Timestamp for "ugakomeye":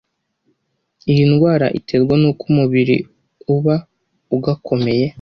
4.35-5.05